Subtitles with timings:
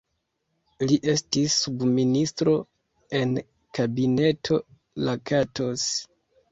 [0.91, 2.57] Li estis subministro
[3.21, 3.37] en
[3.81, 4.61] Kabineto
[5.09, 5.89] Lakatos.